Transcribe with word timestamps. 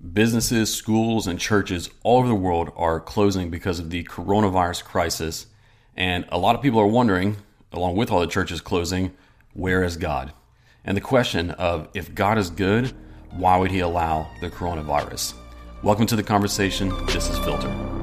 Businesses, 0.00 0.72
schools, 0.72 1.26
and 1.26 1.40
churches 1.40 1.90
all 2.04 2.18
over 2.20 2.28
the 2.28 2.34
world 2.34 2.70
are 2.76 3.00
closing 3.00 3.50
because 3.50 3.80
of 3.80 3.90
the 3.90 4.04
coronavirus 4.04 4.84
crisis. 4.84 5.46
And 5.96 6.24
a 6.28 6.38
lot 6.38 6.54
of 6.54 6.62
people 6.62 6.78
are 6.78 6.86
wondering, 6.86 7.38
along 7.72 7.96
with 7.96 8.12
all 8.12 8.20
the 8.20 8.28
churches 8.28 8.60
closing, 8.60 9.12
where 9.54 9.82
is 9.82 9.96
God? 9.96 10.32
And 10.84 10.96
the 10.96 11.00
question 11.00 11.50
of 11.50 11.88
if 11.94 12.14
God 12.14 12.38
is 12.38 12.48
good, 12.48 12.92
why 13.32 13.56
would 13.56 13.72
he 13.72 13.80
allow 13.80 14.30
the 14.40 14.50
coronavirus? 14.50 15.34
Welcome 15.82 16.06
to 16.06 16.16
the 16.16 16.22
conversation. 16.22 16.90
This 17.06 17.28
is 17.28 17.36
Filter. 17.40 17.97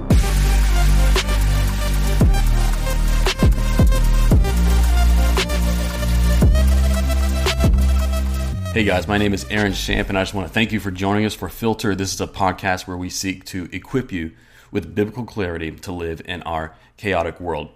Hey 8.76 8.84
guys, 8.84 9.07
my 9.07 9.18
name 9.18 9.34
is 9.34 9.46
Aaron 9.50 9.71
Shamp, 9.71 10.10
and 10.10 10.18
I 10.18 10.23
just 10.23 10.34
want 10.34 10.50
to 10.50 10.54
thank 10.54 10.73
you 10.73 10.82
for 10.82 10.91
joining 10.91 11.26
us 11.26 11.34
for 11.34 11.48
Filter. 11.48 11.96
This 11.96 12.14
is 12.14 12.20
a 12.20 12.28
podcast 12.28 12.86
where 12.86 12.98
we 12.98 13.09
seek 13.09 13.46
to 13.46 13.70
equip 13.72 14.12
you 14.12 14.34
with 14.70 14.94
biblical 14.94 15.23
clarity 15.23 15.72
to 15.72 15.94
live 15.94 16.22
in 16.26 16.44
our 16.44 16.76
chaotic 16.98 17.40
world. 17.40 17.70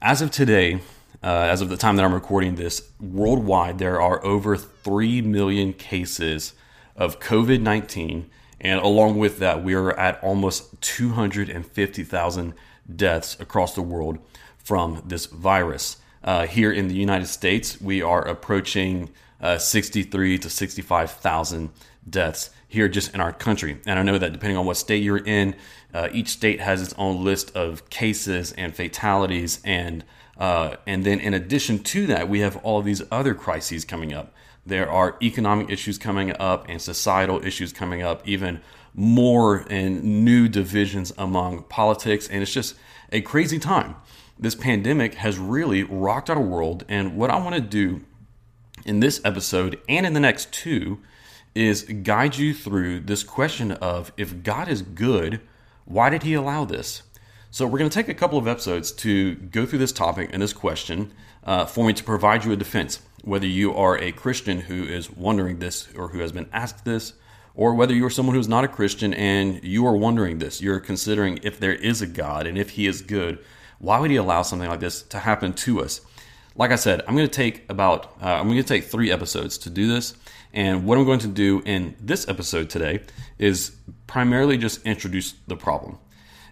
As 0.00 0.22
of 0.22 0.30
today, 0.30 0.74
uh, 1.24 1.48
as 1.50 1.60
of 1.60 1.70
the 1.70 1.76
time 1.76 1.96
that 1.96 2.04
I'm 2.04 2.14
recording 2.14 2.54
this, 2.54 2.88
worldwide 3.00 3.80
there 3.80 4.00
are 4.00 4.24
over 4.24 4.56
3 4.56 5.22
million 5.22 5.72
cases 5.72 6.52
of 6.94 7.18
COVID 7.18 7.60
19, 7.60 8.30
and 8.60 8.78
along 8.78 9.18
with 9.18 9.40
that, 9.40 9.64
we 9.64 9.74
are 9.74 9.90
at 9.98 10.22
almost 10.22 10.80
250,000 10.82 12.54
deaths 12.94 13.36
across 13.40 13.74
the 13.74 13.82
world 13.82 14.18
from 14.56 15.02
this 15.04 15.26
virus. 15.26 15.96
Uh, 16.22 16.46
here 16.46 16.70
in 16.70 16.86
the 16.86 16.94
United 16.94 17.26
States, 17.26 17.80
we 17.80 18.00
are 18.00 18.22
approaching 18.22 19.10
uh, 19.44 19.58
63 19.58 20.38
to 20.38 20.48
65,000 20.48 21.70
deaths 22.08 22.50
here 22.66 22.88
just 22.88 23.14
in 23.14 23.20
our 23.20 23.32
country. 23.32 23.78
And 23.86 23.98
I 23.98 24.02
know 24.02 24.16
that 24.16 24.32
depending 24.32 24.56
on 24.56 24.64
what 24.64 24.78
state 24.78 25.02
you're 25.02 25.18
in, 25.18 25.54
uh, 25.92 26.08
each 26.12 26.28
state 26.28 26.60
has 26.60 26.80
its 26.82 26.94
own 26.96 27.22
list 27.22 27.54
of 27.54 27.88
cases 27.90 28.52
and 28.52 28.74
fatalities. 28.74 29.60
And, 29.62 30.02
uh, 30.38 30.76
and 30.86 31.04
then 31.04 31.20
in 31.20 31.34
addition 31.34 31.80
to 31.80 32.06
that, 32.06 32.28
we 32.28 32.40
have 32.40 32.56
all 32.64 32.80
these 32.80 33.02
other 33.12 33.34
crises 33.34 33.84
coming 33.84 34.14
up. 34.14 34.32
There 34.64 34.90
are 34.90 35.18
economic 35.22 35.68
issues 35.68 35.98
coming 35.98 36.34
up 36.40 36.64
and 36.70 36.80
societal 36.80 37.44
issues 37.44 37.70
coming 37.70 38.00
up, 38.00 38.26
even 38.26 38.62
more 38.94 39.66
and 39.68 40.24
new 40.24 40.48
divisions 40.48 41.12
among 41.18 41.64
politics. 41.64 42.28
And 42.28 42.40
it's 42.40 42.52
just 42.52 42.76
a 43.12 43.20
crazy 43.20 43.58
time. 43.58 43.96
This 44.38 44.54
pandemic 44.54 45.14
has 45.16 45.38
really 45.38 45.82
rocked 45.82 46.30
our 46.30 46.40
world. 46.40 46.86
And 46.88 47.14
what 47.18 47.28
I 47.28 47.36
want 47.36 47.56
to 47.56 47.60
do 47.60 48.06
in 48.84 49.00
this 49.00 49.20
episode 49.24 49.80
and 49.88 50.06
in 50.06 50.12
the 50.12 50.20
next 50.20 50.52
two 50.52 51.00
is 51.54 51.82
guide 51.82 52.36
you 52.36 52.52
through 52.52 53.00
this 53.00 53.22
question 53.22 53.72
of 53.72 54.12
if 54.16 54.42
God 54.42 54.68
is 54.68 54.82
good, 54.82 55.40
why 55.84 56.10
did 56.10 56.24
he 56.24 56.34
allow 56.34 56.64
this? 56.64 57.02
So, 57.50 57.66
we're 57.66 57.78
going 57.78 57.90
to 57.90 57.94
take 57.94 58.08
a 58.08 58.14
couple 58.14 58.38
of 58.38 58.48
episodes 58.48 58.90
to 58.92 59.36
go 59.36 59.64
through 59.64 59.78
this 59.78 59.92
topic 59.92 60.30
and 60.32 60.42
this 60.42 60.52
question 60.52 61.12
uh, 61.44 61.66
for 61.66 61.86
me 61.86 61.92
to 61.92 62.02
provide 62.02 62.44
you 62.44 62.50
a 62.50 62.56
defense. 62.56 63.00
Whether 63.22 63.46
you 63.46 63.72
are 63.74 63.96
a 63.96 64.10
Christian 64.10 64.62
who 64.62 64.82
is 64.82 65.10
wondering 65.10 65.60
this 65.60 65.88
or 65.94 66.08
who 66.08 66.18
has 66.18 66.32
been 66.32 66.48
asked 66.52 66.84
this, 66.84 67.12
or 67.54 67.74
whether 67.74 67.94
you 67.94 68.04
are 68.04 68.10
someone 68.10 68.34
who's 68.34 68.48
not 68.48 68.64
a 68.64 68.68
Christian 68.68 69.14
and 69.14 69.62
you 69.62 69.86
are 69.86 69.96
wondering 69.96 70.38
this, 70.38 70.60
you're 70.60 70.80
considering 70.80 71.38
if 71.42 71.60
there 71.60 71.74
is 71.74 72.02
a 72.02 72.06
God 72.06 72.46
and 72.46 72.58
if 72.58 72.70
he 72.70 72.88
is 72.88 73.02
good, 73.02 73.38
why 73.78 74.00
would 74.00 74.10
he 74.10 74.16
allow 74.16 74.42
something 74.42 74.68
like 74.68 74.80
this 74.80 75.02
to 75.02 75.20
happen 75.20 75.52
to 75.52 75.80
us? 75.80 76.00
Like 76.56 76.70
I 76.70 76.76
said, 76.76 77.02
I'm 77.06 77.16
going 77.16 77.28
to 77.28 77.32
take 77.32 77.68
about 77.68 78.14
uh, 78.22 78.26
I'm 78.26 78.46
going 78.46 78.56
to 78.56 78.62
take 78.62 78.84
three 78.84 79.10
episodes 79.10 79.58
to 79.58 79.70
do 79.70 79.88
this. 79.88 80.14
And 80.52 80.86
what 80.86 80.98
I'm 80.98 81.04
going 81.04 81.18
to 81.20 81.28
do 81.28 81.62
in 81.66 81.96
this 82.00 82.28
episode 82.28 82.70
today 82.70 83.00
is 83.38 83.76
primarily 84.06 84.56
just 84.56 84.86
introduce 84.86 85.32
the 85.48 85.56
problem. 85.56 85.98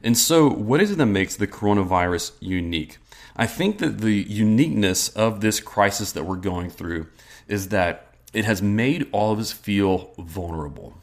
And 0.02 0.18
so, 0.18 0.48
what 0.48 0.82
is 0.82 0.90
it 0.90 0.98
that 0.98 1.06
makes 1.06 1.36
the 1.36 1.46
coronavirus 1.46 2.32
unique? 2.40 2.98
I 3.36 3.46
think 3.46 3.78
that 3.78 3.98
the 3.98 4.12
uniqueness 4.12 5.08
of 5.10 5.40
this 5.40 5.60
crisis 5.60 6.12
that 6.12 6.24
we're 6.24 6.36
going 6.36 6.68
through 6.68 7.06
is 7.46 7.68
that 7.68 8.08
it 8.32 8.44
has 8.44 8.60
made 8.60 9.08
all 9.12 9.32
of 9.32 9.38
us 9.38 9.52
feel 9.52 10.12
vulnerable. 10.18 10.94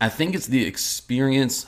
I 0.00 0.08
think 0.08 0.34
it's 0.34 0.46
the 0.46 0.66
experience, 0.66 1.66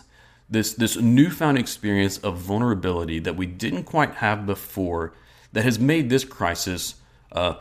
this, 0.50 0.74
this 0.74 0.96
newfound 0.96 1.58
experience 1.58 2.18
of 2.18 2.36
vulnerability 2.36 3.18
that 3.20 3.36
we 3.36 3.46
didn't 3.46 3.84
quite 3.84 4.16
have 4.16 4.44
before 4.44 5.14
that 5.56 5.64
has 5.64 5.78
made 5.78 6.10
this 6.10 6.22
crisis 6.22 6.96
uh, 7.32 7.54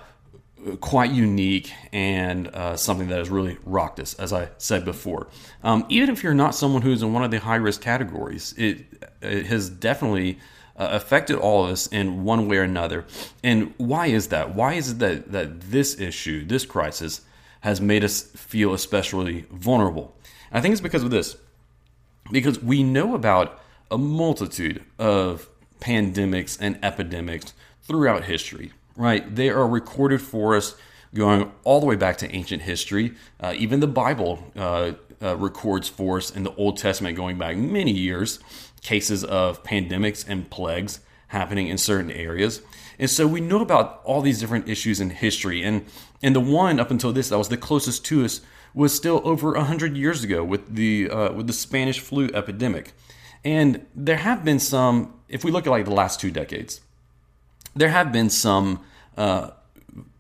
quite 0.81 1.11
unique 1.11 1.71
and 1.93 2.49
uh, 2.49 2.75
something 2.75 3.07
that 3.07 3.19
has 3.19 3.29
really 3.29 3.57
rocked 3.63 4.01
us, 4.01 4.15
as 4.15 4.33
I 4.33 4.49
said 4.57 4.83
before. 4.83 5.27
Um, 5.63 5.85
even 5.87 6.09
if 6.09 6.21
you're 6.21 6.33
not 6.33 6.55
someone 6.55 6.81
who's 6.81 7.01
in 7.01 7.13
one 7.13 7.23
of 7.23 7.31
the 7.31 7.39
high 7.39 7.55
risk 7.55 7.79
categories, 7.79 8.53
it, 8.57 8.79
it 9.21 9.45
has 9.45 9.69
definitely 9.69 10.39
uh, 10.75 10.89
affected 10.91 11.37
all 11.37 11.63
of 11.63 11.71
us 11.71 11.87
in 11.87 12.25
one 12.25 12.49
way 12.49 12.57
or 12.57 12.63
another. 12.63 13.05
And 13.45 13.73
why 13.77 14.07
is 14.07 14.27
that? 14.27 14.53
Why 14.53 14.73
is 14.73 14.91
it 14.91 14.99
that, 14.99 15.31
that 15.31 15.61
this 15.61 15.97
issue, 15.97 16.45
this 16.45 16.65
crisis, 16.65 17.21
has 17.61 17.79
made 17.79 18.03
us 18.03 18.23
feel 18.23 18.73
especially 18.73 19.45
vulnerable? 19.51 20.13
I 20.51 20.59
think 20.59 20.73
it's 20.73 20.81
because 20.81 21.03
of 21.03 21.11
this. 21.11 21.37
Because 22.29 22.61
we 22.61 22.83
know 22.83 23.15
about 23.15 23.57
a 23.89 23.97
multitude 23.97 24.83
of 24.99 25.47
pandemics 25.79 26.57
and 26.59 26.77
epidemics 26.83 27.53
throughout 27.87 28.25
history, 28.25 28.73
right? 28.95 29.35
They 29.35 29.49
are 29.49 29.67
recorded 29.67 30.21
for 30.21 30.55
us 30.55 30.75
going 31.13 31.51
all 31.63 31.79
the 31.79 31.85
way 31.85 31.95
back 31.95 32.17
to 32.17 32.35
ancient 32.35 32.63
history. 32.63 33.13
Uh, 33.39 33.53
even 33.57 33.79
the 33.79 33.87
Bible 33.87 34.51
uh, 34.55 34.93
uh, 35.21 35.37
records 35.37 35.87
for 35.87 36.17
us 36.17 36.29
in 36.29 36.43
the 36.43 36.53
Old 36.55 36.77
Testament 36.77 37.15
going 37.15 37.37
back 37.37 37.55
many 37.55 37.91
years 37.91 38.39
cases 38.81 39.23
of 39.23 39.63
pandemics 39.63 40.23
and 40.27 40.49
plagues 40.49 40.99
happening 41.29 41.67
in 41.67 41.77
certain 41.77 42.11
areas. 42.11 42.61
And 42.99 43.09
so 43.09 43.27
we 43.27 43.41
know 43.41 43.61
about 43.61 44.01
all 44.03 44.21
these 44.21 44.39
different 44.39 44.69
issues 44.69 45.01
in 45.01 45.09
history. 45.09 45.63
And, 45.63 45.85
and 46.21 46.35
the 46.35 46.39
one 46.39 46.79
up 46.79 46.91
until 46.91 47.11
this 47.11 47.29
that 47.29 47.37
was 47.37 47.49
the 47.49 47.57
closest 47.57 48.05
to 48.05 48.23
us 48.23 48.41
was 48.73 48.93
still 48.93 49.21
over 49.23 49.53
100 49.53 49.97
years 49.97 50.23
ago 50.23 50.43
with 50.43 50.75
the, 50.75 51.09
uh, 51.09 51.33
with 51.33 51.47
the 51.47 51.53
Spanish 51.53 51.99
flu 51.99 52.29
epidemic. 52.33 52.93
And 53.43 53.85
there 53.95 54.17
have 54.17 54.45
been 54.45 54.59
some, 54.59 55.19
if 55.27 55.43
we 55.43 55.51
look 55.51 55.65
at 55.65 55.71
like 55.71 55.85
the 55.85 55.91
last 55.91 56.19
two 56.19 56.31
decades, 56.31 56.81
there 57.75 57.89
have 57.89 58.11
been 58.11 58.29
some 58.29 58.81
uh, 59.17 59.51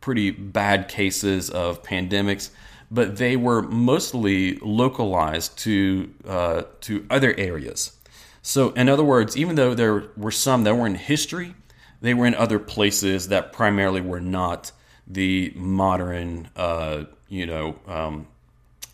pretty 0.01 0.31
bad 0.31 0.87
cases 0.87 1.49
of 1.49 1.81
pandemics, 1.83 2.49
but 2.91 3.17
they 3.17 3.35
were 3.35 3.61
mostly 3.61 4.57
localized 4.57 5.57
to 5.59 6.13
uh, 6.27 6.63
to 6.81 7.05
other 7.09 7.33
areas. 7.37 7.97
So, 8.41 8.69
in 8.71 8.89
other 8.89 9.03
words, 9.03 9.35
even 9.35 9.55
though 9.55 9.73
there 9.73 10.03
were 10.15 10.31
some 10.31 10.63
that 10.65 10.75
were 10.75 10.85
in 10.85 10.95
history, 10.95 11.55
they 12.01 12.13
were 12.13 12.27
in 12.27 12.35
other 12.35 12.59
places 12.59 13.29
that 13.29 13.51
primarily 13.51 14.01
were 14.01 14.19
not 14.19 14.71
the 15.07 15.51
modern, 15.55 16.49
uh, 16.55 17.05
you 17.27 17.47
know, 17.47 17.79
um, 17.87 18.27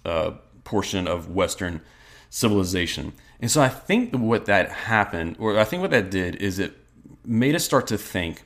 uh, 0.06 0.32
portion 0.64 1.08
of 1.08 1.30
Western 1.30 1.82
civilization. 2.30 3.12
And 3.42 3.52
so, 3.52 3.62
I 3.62 3.68
think 3.68 4.16
what 4.16 4.46
that 4.46 4.70
happened, 4.70 5.36
or 5.38 5.60
I 5.60 5.66
think 5.66 5.82
what 5.82 5.92
that 5.92 6.10
did, 6.10 6.38
is 6.38 6.60
it 6.60 6.78
made 7.26 7.56
us 7.56 7.66
start 7.66 7.88
to 7.88 7.98
think 7.98 8.44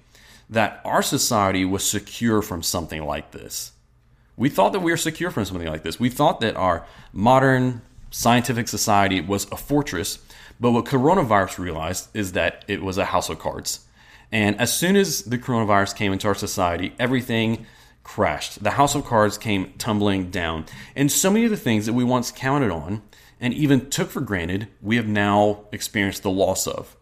that 0.49 0.81
our 0.85 1.01
society 1.01 1.65
was 1.65 1.89
secure 1.89 2.41
from 2.41 2.61
something 2.61 3.03
like 3.03 3.31
this. 3.31 3.71
We 4.37 4.49
thought 4.49 4.73
that 4.73 4.81
we 4.81 4.91
were 4.91 4.97
secure 4.97 5.31
from 5.31 5.45
something 5.45 5.67
like 5.67 5.83
this. 5.83 5.99
We 5.99 6.09
thought 6.09 6.41
that 6.41 6.55
our 6.55 6.85
modern 7.13 7.81
scientific 8.11 8.67
society 8.67 9.21
was 9.21 9.45
a 9.51 9.57
fortress, 9.57 10.19
but 10.59 10.71
what 10.71 10.85
coronavirus 10.85 11.57
realized 11.57 12.09
is 12.13 12.33
that 12.33 12.63
it 12.67 12.81
was 12.81 12.97
a 12.97 13.05
house 13.05 13.29
of 13.29 13.39
cards. 13.39 13.85
And 14.31 14.59
as 14.59 14.73
soon 14.73 14.95
as 14.95 15.23
the 15.23 15.37
coronavirus 15.37 15.95
came 15.95 16.11
into 16.11 16.27
our 16.27 16.35
society, 16.35 16.93
everything 16.99 17.65
crashed. 18.03 18.63
The 18.63 18.71
house 18.71 18.95
of 18.95 19.05
cards 19.05 19.37
came 19.37 19.73
tumbling 19.77 20.29
down. 20.29 20.65
And 20.95 21.11
so 21.11 21.31
many 21.31 21.45
of 21.45 21.51
the 21.51 21.57
things 21.57 21.85
that 21.85 21.93
we 21.93 22.03
once 22.03 22.31
counted 22.31 22.71
on 22.71 23.01
and 23.39 23.53
even 23.53 23.89
took 23.89 24.09
for 24.09 24.21
granted, 24.21 24.67
we 24.81 24.95
have 24.95 25.07
now 25.07 25.65
experienced 25.71 26.23
the 26.23 26.29
loss 26.31 26.67
of. 26.67 26.95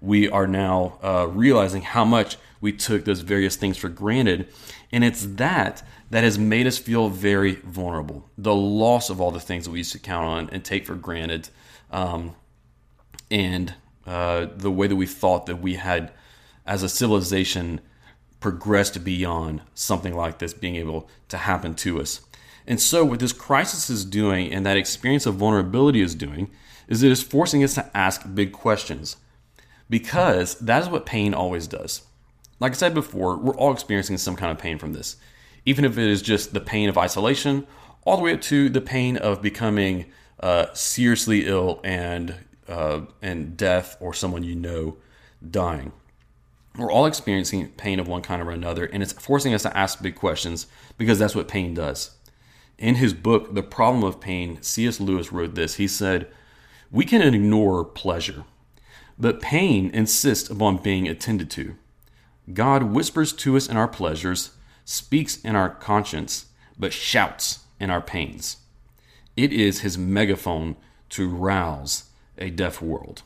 We 0.00 0.28
are 0.28 0.46
now 0.46 0.98
uh, 1.02 1.28
realizing 1.28 1.82
how 1.82 2.04
much 2.04 2.36
we 2.60 2.72
took 2.72 3.04
those 3.04 3.20
various 3.20 3.56
things 3.56 3.76
for 3.76 3.88
granted. 3.88 4.48
And 4.92 5.02
it's 5.04 5.24
that 5.26 5.82
that 6.10 6.24
has 6.24 6.38
made 6.38 6.66
us 6.66 6.78
feel 6.78 7.08
very 7.08 7.54
vulnerable. 7.54 8.28
The 8.36 8.54
loss 8.54 9.10
of 9.10 9.20
all 9.20 9.30
the 9.30 9.40
things 9.40 9.64
that 9.64 9.70
we 9.70 9.78
used 9.78 9.92
to 9.92 9.98
count 9.98 10.26
on 10.26 10.50
and 10.50 10.64
take 10.64 10.86
for 10.86 10.94
granted, 10.94 11.48
um, 11.90 12.34
and 13.30 13.74
uh, 14.06 14.46
the 14.56 14.70
way 14.70 14.86
that 14.86 14.96
we 14.96 15.06
thought 15.06 15.46
that 15.46 15.60
we 15.60 15.74
had, 15.74 16.12
as 16.66 16.82
a 16.82 16.88
civilization, 16.88 17.80
progressed 18.40 19.04
beyond 19.04 19.62
something 19.74 20.14
like 20.14 20.38
this 20.38 20.52
being 20.52 20.76
able 20.76 21.08
to 21.28 21.36
happen 21.36 21.74
to 21.74 22.00
us. 22.00 22.20
And 22.66 22.80
so, 22.80 23.04
what 23.04 23.20
this 23.20 23.32
crisis 23.32 23.88
is 23.88 24.04
doing 24.04 24.52
and 24.52 24.66
that 24.66 24.76
experience 24.76 25.26
of 25.26 25.36
vulnerability 25.36 26.00
is 26.00 26.14
doing 26.14 26.50
is 26.88 27.02
it 27.02 27.12
is 27.12 27.22
forcing 27.22 27.62
us 27.62 27.74
to 27.74 27.96
ask 27.96 28.22
big 28.34 28.52
questions 28.52 29.16
because 29.88 30.56
that 30.58 30.82
is 30.82 30.88
what 30.88 31.06
pain 31.06 31.34
always 31.34 31.66
does. 31.66 32.02
Like 32.60 32.72
I 32.72 32.74
said 32.74 32.92
before, 32.92 33.38
we're 33.38 33.56
all 33.56 33.72
experiencing 33.72 34.18
some 34.18 34.36
kind 34.36 34.52
of 34.52 34.58
pain 34.58 34.78
from 34.78 34.92
this, 34.92 35.16
even 35.64 35.84
if 35.86 35.96
it 35.96 36.06
is 36.06 36.20
just 36.20 36.52
the 36.52 36.60
pain 36.60 36.90
of 36.90 36.98
isolation, 36.98 37.66
all 38.04 38.18
the 38.18 38.22
way 38.22 38.34
up 38.34 38.42
to 38.42 38.68
the 38.68 38.82
pain 38.82 39.16
of 39.16 39.40
becoming 39.40 40.06
uh, 40.40 40.66
seriously 40.74 41.46
ill 41.46 41.80
and 41.82 42.34
uh, 42.68 43.00
and 43.20 43.56
death 43.56 43.96
or 43.98 44.14
someone 44.14 44.44
you 44.44 44.54
know 44.54 44.96
dying. 45.50 45.92
We're 46.76 46.92
all 46.92 47.06
experiencing 47.06 47.68
pain 47.70 47.98
of 47.98 48.06
one 48.06 48.22
kind 48.22 48.40
or 48.40 48.50
another, 48.50 48.84
and 48.84 49.02
it's 49.02 49.12
forcing 49.12 49.54
us 49.54 49.62
to 49.62 49.76
ask 49.76 50.00
big 50.00 50.14
questions 50.14 50.66
because 50.96 51.18
that's 51.18 51.34
what 51.34 51.48
pain 51.48 51.74
does. 51.74 52.12
In 52.78 52.94
his 52.94 53.12
book, 53.12 53.54
The 53.54 53.62
Problem 53.62 54.04
of 54.04 54.20
Pain, 54.20 54.62
C.S. 54.62 55.00
Lewis 55.00 55.32
wrote 55.32 55.54
this. 55.54 55.74
He 55.74 55.88
said, 55.88 56.28
We 56.90 57.04
can 57.04 57.22
ignore 57.22 57.84
pleasure, 57.84 58.44
but 59.18 59.42
pain 59.42 59.90
insists 59.92 60.48
upon 60.48 60.78
being 60.78 61.08
attended 61.08 61.50
to. 61.50 61.76
God 62.54 62.84
whispers 62.84 63.32
to 63.34 63.56
us 63.56 63.68
in 63.68 63.76
our 63.76 63.88
pleasures, 63.88 64.50
speaks 64.84 65.40
in 65.42 65.56
our 65.56 65.70
conscience, 65.70 66.46
but 66.78 66.92
shouts 66.92 67.60
in 67.78 67.90
our 67.90 68.00
pains. 68.00 68.58
It 69.36 69.52
is 69.52 69.80
his 69.80 69.96
megaphone 69.96 70.76
to 71.10 71.28
rouse 71.28 72.04
a 72.38 72.50
deaf 72.50 72.80
world. 72.80 73.22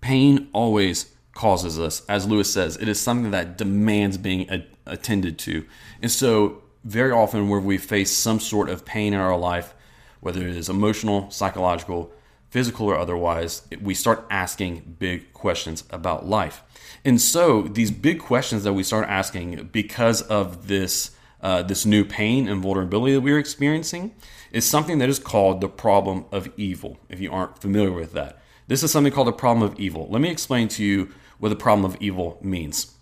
Pain 0.00 0.48
always 0.52 1.14
causes 1.34 1.78
us, 1.78 2.04
as 2.08 2.26
Lewis 2.26 2.52
says, 2.52 2.76
it 2.76 2.88
is 2.88 3.00
something 3.00 3.30
that 3.30 3.56
demands 3.56 4.18
being 4.18 4.50
a- 4.50 4.66
attended 4.86 5.38
to. 5.40 5.64
And 6.00 6.10
so, 6.10 6.62
very 6.84 7.12
often, 7.12 7.48
where 7.48 7.60
we 7.60 7.78
face 7.78 8.10
some 8.10 8.40
sort 8.40 8.68
of 8.68 8.84
pain 8.84 9.14
in 9.14 9.20
our 9.20 9.38
life, 9.38 9.74
whether 10.20 10.46
it 10.46 10.56
is 10.56 10.68
emotional, 10.68 11.30
psychological, 11.30 12.12
physical, 12.52 12.86
or 12.86 12.98
otherwise, 12.98 13.62
we 13.80 13.94
start 13.94 14.26
asking 14.28 14.96
big 14.98 15.32
questions 15.32 15.84
about 15.88 16.26
life. 16.26 16.62
And 17.02 17.18
so, 17.18 17.62
these 17.62 17.90
big 17.90 18.20
questions 18.20 18.62
that 18.64 18.74
we 18.74 18.82
start 18.82 19.08
asking 19.08 19.70
because 19.72 20.22
of 20.22 20.68
this. 20.68 21.10
Uh, 21.40 21.60
this 21.60 21.84
new 21.84 22.04
pain 22.04 22.46
and 22.46 22.62
vulnerability 22.62 23.14
that 23.14 23.20
we're 23.20 23.36
experiencing 23.36 24.14
is 24.52 24.64
something 24.64 24.98
that 24.98 25.08
is 25.08 25.18
called 25.18 25.60
the 25.60 25.68
problem 25.68 26.24
of 26.30 26.48
evil, 26.56 27.00
if 27.08 27.18
you 27.18 27.32
aren't 27.32 27.58
familiar 27.58 27.90
with 27.90 28.12
that. 28.12 28.40
This 28.68 28.84
is 28.84 28.92
something 28.92 29.12
called 29.12 29.26
the 29.26 29.32
problem 29.32 29.68
of 29.68 29.76
evil. 29.76 30.06
Let 30.08 30.20
me 30.20 30.30
explain 30.30 30.68
to 30.68 30.84
you 30.84 31.08
what 31.40 31.48
the 31.48 31.56
problem 31.56 31.84
of 31.84 32.00
evil 32.00 32.38
means. 32.42 32.94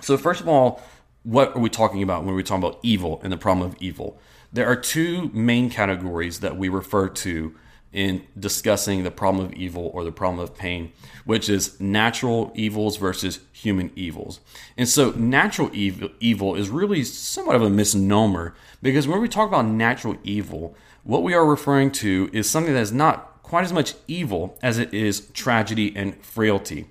So, 0.00 0.16
first 0.16 0.40
of 0.40 0.48
all, 0.48 0.82
what 1.22 1.54
are 1.54 1.60
we 1.60 1.70
talking 1.70 2.02
about 2.02 2.24
when 2.24 2.34
we 2.34 2.42
talk 2.42 2.58
about 2.58 2.80
evil 2.82 3.20
and 3.22 3.32
the 3.32 3.36
problem 3.36 3.70
of 3.70 3.76
evil? 3.80 4.20
There 4.52 4.66
are 4.66 4.74
two 4.74 5.30
main 5.32 5.70
categories 5.70 6.40
that 6.40 6.56
we 6.56 6.68
refer 6.68 7.08
to 7.08 7.54
in 7.92 8.24
discussing 8.38 9.02
the 9.02 9.10
problem 9.10 9.46
of 9.46 9.52
evil 9.54 9.90
or 9.92 10.04
the 10.04 10.12
problem 10.12 10.38
of 10.42 10.56
pain, 10.56 10.92
which 11.24 11.48
is 11.48 11.78
natural 11.80 12.52
evils 12.54 12.96
versus 12.96 13.40
human 13.52 13.90
evils. 13.96 14.40
And 14.76 14.88
so, 14.88 15.10
natural 15.10 15.70
evil, 15.72 16.10
evil 16.20 16.54
is 16.54 16.68
really 16.68 17.02
somewhat 17.04 17.56
of 17.56 17.62
a 17.62 17.70
misnomer 17.70 18.54
because 18.80 19.08
when 19.08 19.20
we 19.20 19.28
talk 19.28 19.48
about 19.48 19.66
natural 19.66 20.16
evil, 20.22 20.76
what 21.02 21.22
we 21.22 21.34
are 21.34 21.44
referring 21.44 21.90
to 21.92 22.30
is 22.32 22.48
something 22.48 22.74
that 22.74 22.80
is 22.80 22.92
not 22.92 23.42
quite 23.42 23.64
as 23.64 23.72
much 23.72 23.94
evil 24.06 24.56
as 24.62 24.78
it 24.78 24.94
is 24.94 25.28
tragedy 25.30 25.92
and 25.96 26.22
frailty. 26.24 26.86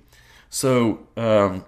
So, 0.50 1.06
um, 1.16 1.64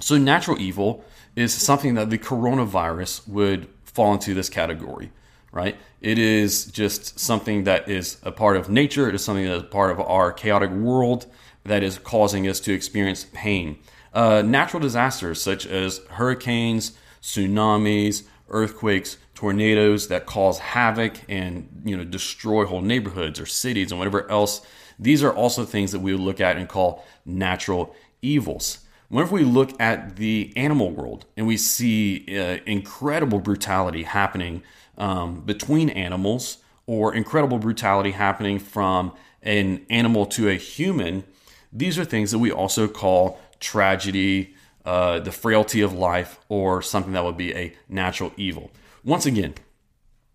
so 0.00 0.18
natural 0.18 0.60
evil 0.60 1.04
is 1.36 1.54
something 1.54 1.94
that 1.94 2.10
the 2.10 2.18
coronavirus 2.18 3.26
would 3.28 3.68
fall 3.84 4.12
into 4.12 4.34
this 4.34 4.48
category, 4.48 5.10
right? 5.52 5.76
It 6.00 6.18
is 6.18 6.66
just 6.66 7.18
something 7.18 7.64
that 7.64 7.88
is 7.88 8.18
a 8.22 8.32
part 8.32 8.56
of 8.56 8.68
nature. 8.68 9.08
It 9.08 9.14
is 9.14 9.24
something 9.24 9.44
that 9.44 9.56
is 9.56 9.62
part 9.64 9.90
of 9.90 10.00
our 10.00 10.32
chaotic 10.32 10.70
world 10.70 11.26
that 11.64 11.82
is 11.82 11.98
causing 11.98 12.48
us 12.48 12.60
to 12.60 12.72
experience 12.72 13.26
pain. 13.32 13.78
Uh, 14.12 14.42
natural 14.42 14.80
disasters 14.80 15.40
such 15.40 15.66
as 15.66 15.98
hurricanes, 16.10 16.92
tsunamis, 17.22 18.24
earthquakes, 18.48 19.18
tornadoes 19.34 20.08
that 20.08 20.26
cause 20.26 20.58
havoc 20.58 21.14
and 21.28 21.82
you 21.84 21.96
know 21.96 22.04
destroy 22.04 22.66
whole 22.66 22.82
neighborhoods 22.82 23.40
or 23.40 23.46
cities 23.46 23.90
and 23.90 23.98
whatever 23.98 24.30
else 24.30 24.60
these 25.00 25.24
are 25.24 25.32
also 25.32 25.64
things 25.64 25.92
that 25.92 26.00
we 26.00 26.12
would 26.12 26.20
look 26.20 26.40
at 26.40 26.58
and 26.58 26.68
call 26.68 27.04
natural 27.24 27.94
evils. 28.20 28.80
Whenever 29.08 29.34
we 29.34 29.44
look 29.44 29.80
at 29.80 30.16
the 30.16 30.52
animal 30.54 30.90
world 30.90 31.24
and 31.36 31.46
we 31.46 31.56
see 31.56 32.26
uh, 32.38 32.58
incredible 32.66 33.40
brutality 33.40 34.02
happening 34.02 34.62
um, 35.00 35.40
between 35.40 35.90
animals 35.90 36.58
or 36.86 37.14
incredible 37.14 37.58
brutality 37.58 38.12
happening 38.12 38.58
from 38.58 39.12
an 39.42 39.84
animal 39.88 40.26
to 40.26 40.48
a 40.48 40.54
human, 40.54 41.24
these 41.72 41.98
are 41.98 42.04
things 42.04 42.30
that 42.30 42.38
we 42.38 42.52
also 42.52 42.86
call 42.86 43.40
tragedy, 43.58 44.54
uh, 44.84 45.18
the 45.18 45.32
frailty 45.32 45.80
of 45.80 45.92
life, 45.92 46.38
or 46.48 46.82
something 46.82 47.14
that 47.14 47.24
would 47.24 47.36
be 47.36 47.54
a 47.54 47.74
natural 47.88 48.32
evil. 48.36 48.70
Once 49.02 49.24
again, 49.24 49.54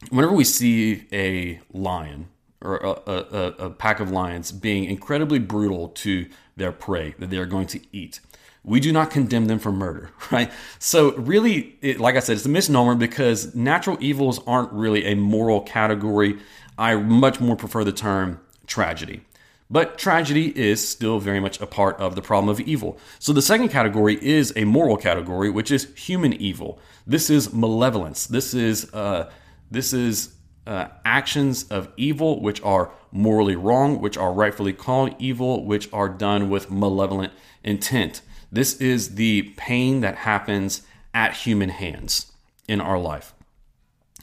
whenever 0.10 0.34
we 0.34 0.44
see 0.44 1.06
a 1.12 1.60
lion 1.72 2.28
or 2.62 2.78
a, 2.78 3.12
a, 3.12 3.48
a, 3.66 3.70
pack 3.70 4.00
of 4.00 4.10
lions 4.10 4.52
being 4.52 4.86
incredibly 4.86 5.38
brutal 5.38 5.90
to 5.90 6.28
their 6.56 6.72
prey 6.72 7.14
that 7.20 7.30
they 7.30 7.38
are 7.38 7.46
going 7.46 7.68
to 7.68 7.80
eat. 7.92 8.20
We 8.66 8.80
do 8.80 8.92
not 8.92 9.12
condemn 9.12 9.46
them 9.46 9.60
for 9.60 9.72
murder, 9.72 10.10
right? 10.32 10.52
So, 10.80 11.14
really, 11.16 11.78
it, 11.82 12.00
like 12.00 12.16
I 12.16 12.20
said, 12.20 12.38
it's 12.38 12.46
a 12.46 12.50
misnomer 12.50 12.96
because 12.96 13.56
natural 13.56 13.98
evils 14.02 14.40
aren't 14.48 14.74
really 14.74 15.06
a 15.06 15.16
moral 15.16 15.62
category. 15.62 16.40
I 16.78 16.96
much 16.96 17.40
more 17.40 17.56
prefer 17.56 17.84
the 17.84 17.92
term 17.94 18.40
tragedy. 18.66 19.22
But 19.70 19.98
tragedy 19.98 20.56
is 20.58 20.88
still 20.88 21.20
very 21.20 21.40
much 21.40 21.60
a 21.60 21.66
part 21.66 21.98
of 22.00 22.16
the 22.16 22.22
problem 22.22 22.50
of 22.50 22.60
evil. 22.60 23.00
So 23.18 23.34
the 23.34 23.42
second 23.42 23.70
category 23.70 24.18
is 24.22 24.54
a 24.56 24.64
moral 24.64 24.98
category, 24.98 25.50
which 25.50 25.72
is 25.72 25.94
human 25.96 26.34
evil. 26.34 26.80
This 27.08 27.30
is 27.30 27.52
malevolence. 27.52 28.28
This 28.28 28.54
is 28.54 28.94
uh, 28.94 29.32
this 29.72 29.92
is 29.92 30.36
uh, 30.68 30.88
actions 31.04 31.64
of 31.70 31.90
evil 31.98 32.42
which 32.42 32.62
are 32.64 32.92
morally 33.12 33.56
wrong, 33.56 34.02
which 34.02 34.18
are 34.18 34.32
rightfully 34.32 34.74
called 34.74 35.16
evil, 35.18 35.66
which 35.66 35.92
are 35.92 36.10
done 36.10 36.50
with 36.50 36.70
malevolent 36.70 37.34
intent. 37.64 38.22
This 38.56 38.80
is 38.80 39.16
the 39.16 39.54
pain 39.58 40.00
that 40.00 40.16
happens 40.16 40.84
at 41.14 41.34
human 41.34 41.68
hands 41.68 42.32
in 42.70 42.80
our 42.80 42.98
life. 42.98 43.34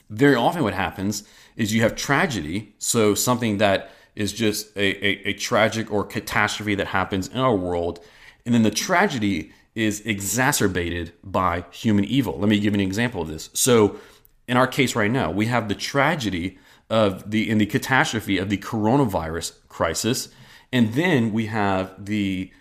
Very 0.09 0.33
often, 0.33 0.63
what 0.63 0.73
happens 0.73 1.23
is 1.55 1.71
you 1.71 1.83
have 1.83 1.95
tragedy, 1.95 2.73
so 2.79 3.13
something 3.13 3.59
that 3.59 3.91
is 4.15 4.33
just 4.33 4.75
a, 4.75 5.05
a, 5.05 5.29
a 5.29 5.33
tragic 5.33 5.91
or 5.91 6.03
catastrophe 6.03 6.73
that 6.73 6.87
happens 6.87 7.27
in 7.27 7.37
our 7.37 7.55
world, 7.55 7.99
and 8.43 8.55
then 8.55 8.63
the 8.63 8.71
tragedy 8.71 9.51
is 9.75 10.01
exacerbated 10.01 11.13
by 11.23 11.65
human 11.69 12.03
evil. 12.03 12.39
Let 12.39 12.49
me 12.49 12.59
give 12.59 12.73
an 12.73 12.79
example 12.79 13.21
of 13.21 13.27
this. 13.27 13.51
So, 13.53 13.99
in 14.47 14.57
our 14.57 14.67
case 14.67 14.95
right 14.95 15.11
now, 15.11 15.29
we 15.29 15.45
have 15.45 15.67
the 15.67 15.75
tragedy 15.75 16.57
of 16.89 17.29
the 17.29 17.47
in 17.47 17.59
the 17.59 17.67
catastrophe 17.67 18.39
of 18.39 18.49
the 18.49 18.57
coronavirus 18.57 19.53
crisis, 19.67 20.29
and 20.71 20.93
then 20.93 21.31
we 21.31 21.45
have 21.45 22.03
the 22.03 22.51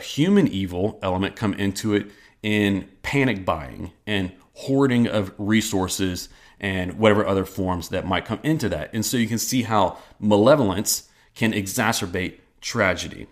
human 0.00 0.48
evil 0.48 0.98
element 1.02 1.36
come 1.36 1.54
into 1.54 1.94
it 1.94 2.10
in 2.42 2.88
panic 3.02 3.44
buying 3.44 3.92
and 4.06 4.32
hoarding 4.54 5.06
of 5.06 5.32
resources 5.38 6.28
and 6.60 6.98
whatever 6.98 7.26
other 7.26 7.44
forms 7.44 7.88
that 7.88 8.06
might 8.06 8.24
come 8.24 8.38
into 8.42 8.68
that. 8.68 8.90
And 8.92 9.04
so 9.04 9.16
you 9.16 9.26
can 9.26 9.38
see 9.38 9.62
how 9.62 9.98
malevolence 10.20 11.08
can 11.34 11.52
exacerbate 11.52 12.38
tragedy. 12.60 13.26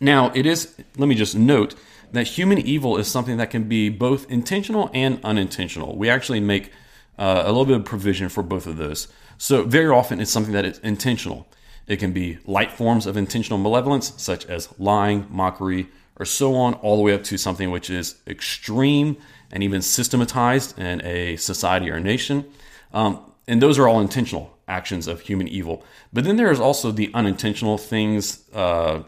Now, 0.00 0.30
it 0.34 0.46
is, 0.46 0.74
let 0.96 1.08
me 1.08 1.14
just 1.14 1.34
note 1.34 1.74
that 2.12 2.26
human 2.26 2.58
evil 2.58 2.96
is 2.96 3.08
something 3.08 3.36
that 3.36 3.50
can 3.50 3.64
be 3.64 3.88
both 3.88 4.30
intentional 4.30 4.90
and 4.94 5.20
unintentional. 5.24 5.96
We 5.96 6.08
actually 6.08 6.40
make 6.40 6.72
uh, 7.18 7.42
a 7.44 7.48
little 7.48 7.66
bit 7.66 7.76
of 7.76 7.84
provision 7.84 8.28
for 8.28 8.42
both 8.42 8.66
of 8.66 8.76
those. 8.76 9.08
So, 9.36 9.64
very 9.64 9.88
often 9.88 10.20
it's 10.20 10.30
something 10.30 10.52
that 10.54 10.64
is 10.64 10.78
intentional. 10.78 11.46
It 11.90 11.98
can 11.98 12.12
be 12.12 12.38
light 12.46 12.70
forms 12.70 13.04
of 13.04 13.16
intentional 13.16 13.58
malevolence, 13.58 14.12
such 14.16 14.46
as 14.46 14.68
lying, 14.78 15.26
mockery, 15.28 15.88
or 16.20 16.24
so 16.24 16.54
on, 16.54 16.74
all 16.74 16.96
the 16.96 17.02
way 17.02 17.12
up 17.12 17.24
to 17.24 17.36
something 17.36 17.72
which 17.72 17.90
is 17.90 18.14
extreme 18.28 19.16
and 19.50 19.64
even 19.64 19.82
systematized 19.82 20.78
in 20.78 21.04
a 21.04 21.34
society 21.34 21.90
or 21.90 21.98
nation. 21.98 22.44
Um, 22.92 23.18
and 23.48 23.60
those 23.60 23.76
are 23.76 23.88
all 23.88 24.00
intentional 24.00 24.56
actions 24.68 25.08
of 25.08 25.22
human 25.22 25.48
evil. 25.48 25.82
But 26.12 26.22
then 26.22 26.36
there 26.36 26.52
is 26.52 26.60
also 26.60 26.92
the 26.92 27.10
unintentional 27.12 27.76
things, 27.76 28.48
uh, 28.54 29.02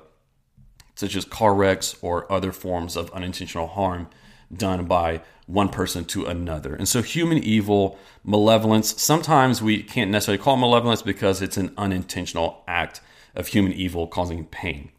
such 0.97 1.15
as 1.15 1.25
car 1.25 1.55
wrecks 1.55 1.95
or 2.03 2.31
other 2.33 2.51
forms 2.51 2.97
of 2.97 3.13
unintentional 3.13 3.69
harm 3.69 4.09
done 4.53 4.87
by 4.87 5.21
one 5.53 5.69
person 5.69 6.05
to 6.07 6.25
another. 6.25 6.75
And 6.75 6.89
so, 6.89 7.03
human 7.03 7.39
evil, 7.39 7.99
malevolence, 8.25 9.01
sometimes 9.01 9.63
we 9.63 9.83
can't 9.83 10.11
necessarily 10.11 10.43
call 10.43 10.57
malevolence 10.57 11.03
because 11.03 11.43
it's 11.43 11.57
an 11.57 11.73
unintentional 11.77 12.65
act 12.67 13.01
of 13.35 13.49
human 13.49 13.73
evil 13.73 14.07
causing 14.07 14.47
pain. 14.47 14.91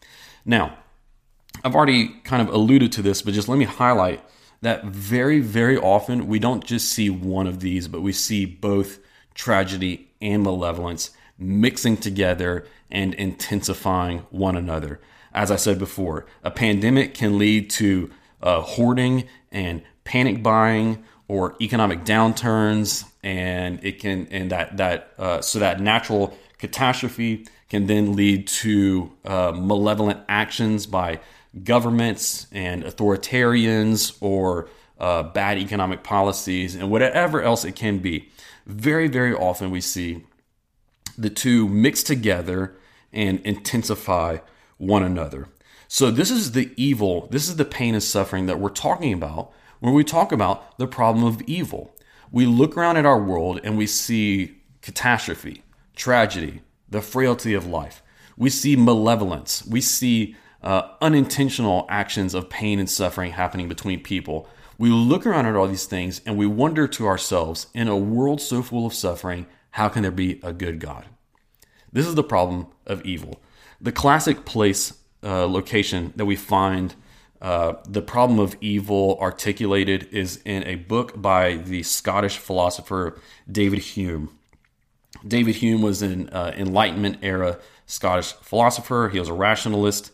Now, 0.45 0.77
I've 1.63 1.75
already 1.75 2.09
kind 2.23 2.47
of 2.47 2.53
alluded 2.53 2.91
to 2.93 3.01
this, 3.01 3.21
but 3.21 3.33
just 3.33 3.47
let 3.47 3.57
me 3.57 3.65
highlight 3.65 4.23
that 4.61 4.85
very, 4.85 5.39
very 5.39 5.77
often 5.77 6.27
we 6.27 6.39
don't 6.39 6.63
just 6.63 6.89
see 6.89 7.09
one 7.09 7.47
of 7.47 7.59
these, 7.59 7.87
but 7.87 8.01
we 8.01 8.13
see 8.13 8.45
both 8.45 8.99
tragedy 9.33 10.11
and 10.21 10.43
malevolence 10.43 11.11
mixing 11.37 11.97
together 11.97 12.65
and 12.89 13.13
intensifying 13.15 14.19
one 14.29 14.55
another. 14.55 14.99
As 15.33 15.51
I 15.51 15.55
said 15.55 15.79
before, 15.79 16.25
a 16.43 16.51
pandemic 16.51 17.13
can 17.13 17.37
lead 17.37 17.69
to 17.71 18.11
uh, 18.41 18.61
hoarding 18.61 19.27
and 19.51 19.81
panic 20.03 20.43
buying 20.43 21.03
or 21.27 21.55
economic 21.61 22.03
downturns, 22.03 23.05
and 23.23 23.83
it 23.83 23.99
can 23.99 24.27
and 24.31 24.51
that 24.51 24.77
that 24.77 25.13
uh, 25.17 25.41
so 25.41 25.59
that 25.59 25.79
natural 25.79 26.37
catastrophe 26.57 27.47
can 27.69 27.87
then 27.87 28.15
lead 28.15 28.47
to 28.47 29.11
uh, 29.25 29.51
malevolent 29.51 30.19
actions 30.29 30.85
by 30.85 31.19
governments 31.63 32.47
and 32.51 32.83
authoritarians 32.83 34.15
or 34.21 34.69
uh, 34.99 35.23
bad 35.23 35.57
economic 35.57 36.03
policies 36.03 36.75
and 36.75 36.89
whatever 36.89 37.41
else 37.41 37.65
it 37.65 37.75
can 37.75 37.99
be. 37.99 38.29
Very, 38.65 39.07
very 39.07 39.33
often 39.33 39.71
we 39.71 39.81
see 39.81 40.23
the 41.17 41.29
two 41.29 41.67
mix 41.67 42.03
together 42.03 42.75
and 43.11 43.39
intensify 43.41 44.37
one 44.77 45.03
another. 45.03 45.49
So, 45.87 46.09
this 46.09 46.31
is 46.31 46.53
the 46.53 46.71
evil, 46.75 47.27
this 47.29 47.47
is 47.47 47.57
the 47.57 47.65
pain 47.65 47.93
and 47.93 48.01
suffering 48.01 48.47
that 48.47 48.59
we're 48.59 48.69
talking 48.69 49.13
about 49.13 49.51
when 49.83 49.93
we 49.93 50.05
talk 50.05 50.31
about 50.31 50.77
the 50.77 50.87
problem 50.87 51.25
of 51.25 51.41
evil. 51.41 51.93
We 52.31 52.45
look 52.45 52.77
around 52.77 52.95
at 52.95 53.05
our 53.05 53.21
world 53.21 53.59
and 53.65 53.77
we 53.77 53.85
see 53.85 54.61
catastrophe, 54.81 55.61
tragedy, 55.93 56.61
the 56.89 57.01
frailty 57.01 57.53
of 57.53 57.67
life. 57.67 58.01
We 58.37 58.49
see 58.49 58.77
malevolence. 58.77 59.61
We 59.65 59.81
see 59.81 60.37
uh, 60.61 60.83
unintentional 61.01 61.85
actions 61.89 62.33
of 62.33 62.49
pain 62.49 62.79
and 62.79 62.89
suffering 62.89 63.33
happening 63.33 63.67
between 63.67 64.01
people. 64.01 64.47
We 64.77 64.89
look 64.89 65.25
around 65.25 65.47
at 65.47 65.55
all 65.57 65.67
these 65.67 65.85
things 65.85 66.21
and 66.25 66.37
we 66.37 66.47
wonder 66.47 66.87
to 66.87 67.05
ourselves, 67.05 67.67
in 67.73 67.89
a 67.89 67.97
world 67.97 68.39
so 68.39 68.61
full 68.61 68.85
of 68.85 68.93
suffering, 68.93 69.47
how 69.71 69.89
can 69.89 70.01
there 70.01 70.11
be 70.11 70.39
a 70.43 70.53
good 70.53 70.79
God? 70.79 71.07
This 71.91 72.07
is 72.07 72.15
the 72.15 72.23
problem 72.23 72.67
of 72.85 73.01
evil. 73.05 73.41
The 73.81 73.91
classic 73.91 74.45
place, 74.45 74.93
uh, 75.21 75.45
location 75.45 76.13
that 76.15 76.25
we 76.25 76.37
find 76.37 76.95
uh, 77.43 77.75
the 77.87 78.01
problem 78.01 78.39
of 78.39 78.55
evil 78.61 79.17
articulated 79.21 80.07
is 80.13 80.41
in 80.45 80.63
a 80.63 80.75
book 80.75 81.21
by 81.21 81.57
the 81.57 81.83
Scottish 81.83 82.37
philosopher 82.37 83.19
David 83.51 83.79
Hume. 83.79 84.29
David 85.27 85.55
Hume 85.55 85.81
was 85.81 86.01
an 86.01 86.29
uh, 86.29 86.53
Enlightenment 86.55 87.17
era 87.21 87.59
Scottish 87.85 88.31
philosopher. 88.31 89.09
He 89.11 89.19
was 89.19 89.27
a 89.27 89.33
rationalist. 89.33 90.11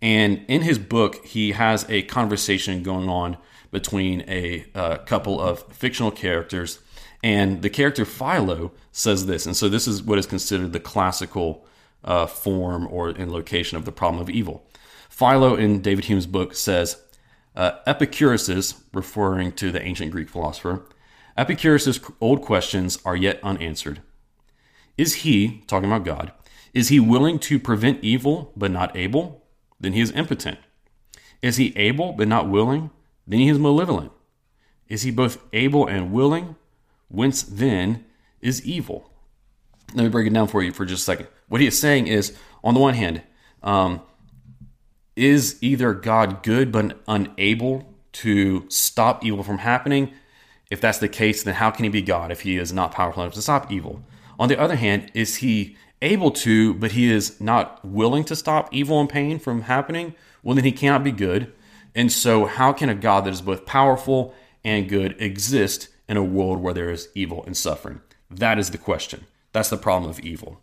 And 0.00 0.42
in 0.48 0.62
his 0.62 0.78
book, 0.78 1.22
he 1.26 1.52
has 1.52 1.84
a 1.90 2.00
conversation 2.02 2.82
going 2.82 3.10
on 3.10 3.36
between 3.70 4.24
a 4.26 4.64
uh, 4.74 4.96
couple 4.98 5.38
of 5.38 5.62
fictional 5.74 6.10
characters. 6.10 6.78
And 7.22 7.60
the 7.60 7.68
character 7.68 8.06
Philo 8.06 8.72
says 8.90 9.26
this. 9.26 9.44
And 9.44 9.54
so 9.54 9.68
this 9.68 9.86
is 9.86 10.02
what 10.02 10.18
is 10.18 10.26
considered 10.26 10.72
the 10.72 10.80
classical 10.80 11.66
uh, 12.02 12.24
form 12.24 12.88
or 12.90 13.10
in 13.10 13.30
location 13.30 13.76
of 13.76 13.84
the 13.84 13.92
problem 13.92 14.22
of 14.22 14.30
evil. 14.30 14.64
Philo 15.20 15.54
in 15.54 15.82
David 15.82 16.06
Hume's 16.06 16.26
book 16.26 16.54
says 16.54 16.96
uh, 17.54 17.72
Epicurus's, 17.86 18.82
referring 18.94 19.52
to 19.52 19.70
the 19.70 19.82
ancient 19.82 20.12
Greek 20.12 20.30
philosopher, 20.30 20.82
Epicurus's 21.36 22.00
old 22.22 22.40
questions 22.40 22.98
are 23.04 23.14
yet 23.14 23.38
unanswered. 23.42 24.00
Is 24.96 25.16
he, 25.16 25.62
talking 25.66 25.90
about 25.90 26.06
God, 26.06 26.32
is 26.72 26.88
he 26.88 26.98
willing 26.98 27.38
to 27.40 27.58
prevent 27.58 28.02
evil 28.02 28.50
but 28.56 28.70
not 28.70 28.96
able? 28.96 29.44
Then 29.78 29.92
he 29.92 30.00
is 30.00 30.10
impotent. 30.12 30.58
Is 31.42 31.58
he 31.58 31.76
able 31.76 32.14
but 32.14 32.26
not 32.26 32.48
willing? 32.48 32.88
Then 33.26 33.40
he 33.40 33.50
is 33.50 33.58
malevolent. 33.58 34.12
Is 34.88 35.02
he 35.02 35.10
both 35.10 35.36
able 35.52 35.86
and 35.86 36.12
willing? 36.12 36.56
Whence 37.08 37.42
then 37.42 38.06
is 38.40 38.64
evil? 38.64 39.12
Let 39.92 40.04
me 40.04 40.08
break 40.08 40.28
it 40.28 40.32
down 40.32 40.48
for 40.48 40.62
you 40.62 40.72
for 40.72 40.86
just 40.86 41.02
a 41.02 41.04
second. 41.04 41.28
What 41.48 41.60
he 41.60 41.66
is 41.66 41.78
saying 41.78 42.06
is, 42.06 42.34
on 42.64 42.72
the 42.72 42.80
one 42.80 42.94
hand, 42.94 43.20
um, 43.62 44.00
is 45.16 45.58
either 45.60 45.94
God 45.94 46.42
good 46.42 46.72
but 46.72 47.00
unable 47.06 47.94
to 48.12 48.64
stop 48.68 49.24
evil 49.24 49.42
from 49.42 49.58
happening? 49.58 50.12
If 50.70 50.80
that's 50.80 50.98
the 50.98 51.08
case, 51.08 51.42
then 51.42 51.54
how 51.54 51.70
can 51.70 51.84
he 51.84 51.90
be 51.90 52.02
God 52.02 52.30
if 52.30 52.42
he 52.42 52.56
is 52.56 52.72
not 52.72 52.92
powerful 52.92 53.22
enough 53.22 53.34
to 53.34 53.42
stop 53.42 53.70
evil? 53.72 54.02
On 54.38 54.48
the 54.48 54.58
other 54.58 54.76
hand, 54.76 55.10
is 55.14 55.36
he 55.36 55.76
able 56.00 56.30
to, 56.30 56.74
but 56.74 56.92
he 56.92 57.10
is 57.10 57.40
not 57.40 57.84
willing 57.84 58.24
to 58.24 58.36
stop 58.36 58.68
evil 58.72 59.00
and 59.00 59.08
pain 59.08 59.38
from 59.38 59.62
happening? 59.62 60.14
Well, 60.42 60.54
then 60.54 60.64
he 60.64 60.72
cannot 60.72 61.04
be 61.04 61.12
good. 61.12 61.52
And 61.94 62.10
so, 62.10 62.46
how 62.46 62.72
can 62.72 62.88
a 62.88 62.94
God 62.94 63.24
that 63.24 63.32
is 63.32 63.42
both 63.42 63.66
powerful 63.66 64.34
and 64.64 64.88
good 64.88 65.20
exist 65.20 65.88
in 66.08 66.16
a 66.16 66.22
world 66.22 66.60
where 66.60 66.74
there 66.74 66.90
is 66.90 67.08
evil 67.14 67.44
and 67.44 67.56
suffering? 67.56 68.00
That 68.30 68.58
is 68.58 68.70
the 68.70 68.78
question. 68.78 69.26
That's 69.52 69.70
the 69.70 69.76
problem 69.76 70.08
of 70.08 70.20
evil. 70.20 70.60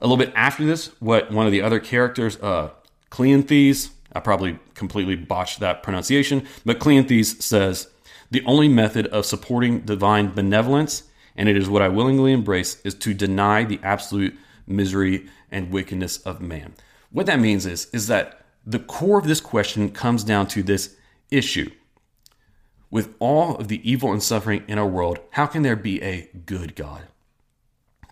A 0.00 0.06
little 0.06 0.16
bit 0.16 0.32
after 0.34 0.64
this, 0.64 0.88
what 1.00 1.30
one 1.30 1.46
of 1.46 1.52
the 1.52 1.62
other 1.62 1.78
characters, 1.78 2.36
uh, 2.42 2.70
Cleanthes, 3.14 3.90
I 4.12 4.18
probably 4.18 4.58
completely 4.74 5.14
botched 5.14 5.60
that 5.60 5.84
pronunciation, 5.84 6.48
but 6.64 6.80
Cleanthes 6.80 7.40
says, 7.40 7.86
The 8.32 8.44
only 8.44 8.66
method 8.66 9.06
of 9.06 9.24
supporting 9.24 9.82
divine 9.82 10.34
benevolence, 10.34 11.04
and 11.36 11.48
it 11.48 11.56
is 11.56 11.68
what 11.68 11.80
I 11.80 11.86
willingly 11.86 12.32
embrace, 12.32 12.80
is 12.82 12.92
to 12.96 13.14
deny 13.14 13.62
the 13.62 13.78
absolute 13.84 14.36
misery 14.66 15.28
and 15.48 15.70
wickedness 15.70 16.18
of 16.22 16.40
man. 16.40 16.74
What 17.12 17.26
that 17.26 17.38
means 17.38 17.66
is, 17.66 17.86
is 17.92 18.08
that 18.08 18.44
the 18.66 18.80
core 18.80 19.20
of 19.20 19.28
this 19.28 19.40
question 19.40 19.92
comes 19.92 20.24
down 20.24 20.48
to 20.48 20.64
this 20.64 20.96
issue. 21.30 21.70
With 22.90 23.14
all 23.20 23.54
of 23.58 23.68
the 23.68 23.88
evil 23.88 24.10
and 24.10 24.24
suffering 24.24 24.64
in 24.66 24.76
our 24.76 24.88
world, 24.88 25.20
how 25.30 25.46
can 25.46 25.62
there 25.62 25.76
be 25.76 26.02
a 26.02 26.28
good 26.46 26.74
God? 26.74 27.02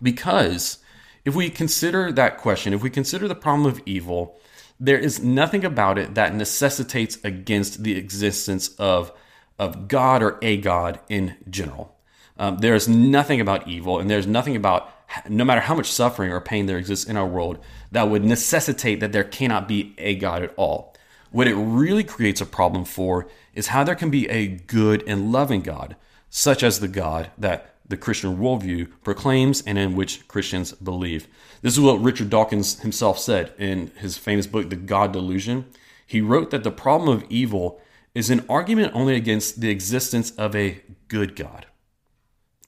Because 0.01 0.77
if 1.25 1.35
we 1.35 1.49
consider 1.49 2.09
that 2.13 2.37
question, 2.37 2.71
if 2.71 2.81
we 2.81 2.89
consider 2.89 3.27
the 3.27 3.35
problem 3.35 3.65
of 3.65 3.81
evil, 3.85 4.39
there 4.79 4.97
is 4.97 5.21
nothing 5.21 5.63
about 5.63 5.97
it 5.97 6.15
that 6.15 6.35
necessitates 6.35 7.17
against 7.23 7.83
the 7.83 7.95
existence 7.97 8.69
of, 8.77 9.11
of 9.57 9.87
God 9.87 10.21
or 10.23 10.37
a 10.41 10.57
God 10.57 10.99
in 11.09 11.35
general. 11.49 11.95
Um, 12.37 12.57
there's 12.57 12.87
nothing 12.87 13.39
about 13.39 13.67
evil, 13.67 13.99
and 13.99 14.09
there's 14.09 14.27
nothing 14.27 14.55
about, 14.55 14.89
no 15.29 15.45
matter 15.45 15.61
how 15.61 15.75
much 15.75 15.91
suffering 15.91 16.31
or 16.31 16.41
pain 16.41 16.65
there 16.65 16.77
exists 16.77 17.05
in 17.05 17.15
our 17.15 17.27
world, 17.27 17.59
that 17.91 18.09
would 18.09 18.23
necessitate 18.23 18.99
that 18.99 19.11
there 19.11 19.23
cannot 19.23 19.67
be 19.67 19.93
a 19.97 20.15
God 20.15 20.41
at 20.41 20.53
all. 20.57 20.95
What 21.31 21.47
it 21.47 21.55
really 21.55 22.03
creates 22.03 22.41
a 22.41 22.45
problem 22.45 22.85
for 22.85 23.27
is 23.53 23.67
how 23.67 23.83
there 23.83 23.95
can 23.95 24.09
be 24.09 24.29
a 24.29 24.47
good 24.47 25.03
and 25.07 25.31
loving 25.31 25.61
God, 25.61 25.95
such 26.29 26.63
as 26.63 26.79
the 26.79 26.87
God 26.87 27.29
that 27.37 27.72
the 27.93 27.97
Christian 27.97 28.37
worldview 28.37 28.91
proclaims 29.03 29.61
and 29.67 29.77
in 29.77 29.95
which 29.95 30.27
Christians 30.27 30.71
believe. 30.71 31.27
This 31.61 31.73
is 31.73 31.79
what 31.79 32.01
Richard 32.01 32.31
Dawkins 32.31 32.79
himself 32.79 33.19
said 33.19 33.53
in 33.59 33.91
his 33.99 34.17
famous 34.17 34.47
book, 34.47 34.71
The 34.71 34.75
God 34.75 35.13
Delusion. 35.13 35.65
He 36.07 36.19
wrote 36.19 36.49
that 36.49 36.63
the 36.63 36.71
problem 36.71 37.15
of 37.15 37.23
evil 37.29 37.79
is 38.15 38.31
an 38.31 38.43
argument 38.49 38.95
only 38.95 39.15
against 39.15 39.61
the 39.61 39.69
existence 39.69 40.31
of 40.31 40.55
a 40.55 40.81
good 41.07 41.35
God. 41.35 41.67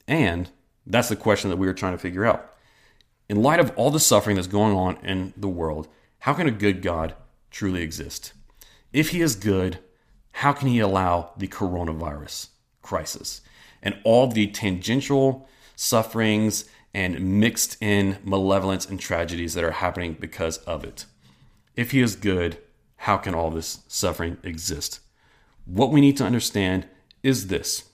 And 0.07 0.51
that's 0.85 1.09
the 1.09 1.15
question 1.15 1.49
that 1.49 1.57
we 1.57 1.65
were 1.65 1.73
trying 1.73 1.93
to 1.93 1.97
figure 1.97 2.23
out. 2.23 2.53
In 3.27 3.41
light 3.41 3.59
of 3.59 3.73
all 3.75 3.89
the 3.89 3.99
suffering 3.99 4.35
that's 4.35 4.47
going 4.47 4.75
on 4.75 4.97
in 4.97 5.33
the 5.35 5.49
world, 5.49 5.87
how 6.19 6.33
can 6.33 6.45
a 6.45 6.51
good 6.51 6.83
God 6.83 7.15
truly 7.49 7.81
exist? 7.81 8.33
If 8.93 9.09
he 9.09 9.21
is 9.21 9.35
good, 9.35 9.79
how 10.33 10.53
can 10.53 10.67
he 10.67 10.77
allow 10.77 11.31
the 11.35 11.47
coronavirus 11.47 12.49
crisis? 12.83 13.41
And 13.85 13.97
all 14.03 14.27
the 14.27 14.47
tangential 14.47 15.47
sufferings 15.77 16.65
and 16.93 17.39
mixed 17.39 17.81
in 17.81 18.17
malevolence 18.23 18.85
and 18.85 18.99
tragedies 18.99 19.53
that 19.53 19.63
are 19.63 19.71
happening 19.71 20.17
because 20.19 20.57
of 20.59 20.83
it. 20.83 21.05
If 21.75 21.91
he 21.91 22.01
is 22.01 22.15
good, 22.15 22.57
how 22.97 23.17
can 23.17 23.35
all 23.35 23.51
this 23.51 23.79
suffering 23.87 24.37
exist? 24.43 24.99
What 25.65 25.91
we 25.91 26.01
need 26.01 26.17
to 26.17 26.25
understand 26.25 26.87
is 27.21 27.47
this 27.47 27.85